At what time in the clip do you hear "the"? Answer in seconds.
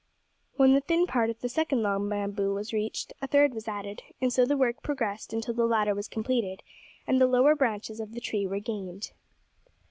0.73-0.81, 1.41-1.47, 4.47-4.57, 5.53-5.67, 7.21-7.27, 8.15-8.19